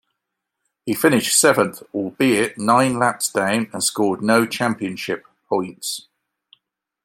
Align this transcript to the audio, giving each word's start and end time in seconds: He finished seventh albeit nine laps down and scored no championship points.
He 0.83 0.95
finished 0.95 1.39
seventh 1.39 1.83
albeit 1.93 2.57
nine 2.57 2.97
laps 2.97 3.31
down 3.31 3.69
and 3.71 3.83
scored 3.83 4.23
no 4.23 4.47
championship 4.47 5.27
points. 5.47 6.07